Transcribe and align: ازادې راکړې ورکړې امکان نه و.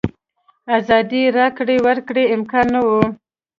ازادې 0.77 1.21
راکړې 1.37 1.77
ورکړې 1.85 2.23
امکان 2.35 2.65
نه 2.73 2.81
و. 2.87 2.89